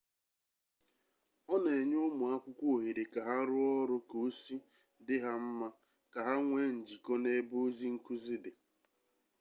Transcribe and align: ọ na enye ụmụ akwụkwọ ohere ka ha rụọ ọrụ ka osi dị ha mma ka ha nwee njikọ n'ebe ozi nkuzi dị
ọ 1.53 1.55
na 1.63 1.71
enye 1.79 1.97
ụmụ 2.07 2.23
akwụkwọ 2.33 2.65
ohere 2.75 3.03
ka 3.13 3.19
ha 3.27 3.35
rụọ 3.49 3.65
ọrụ 3.81 3.97
ka 4.09 4.15
osi 4.27 4.55
dị 5.05 5.15
ha 5.23 5.31
mma 5.45 5.67
ka 6.13 6.19
ha 6.27 6.33
nwee 6.47 6.67
njikọ 6.77 7.13
n'ebe 7.23 7.55
ozi 7.65 7.87
nkuzi 7.95 8.35
dị 8.43 8.51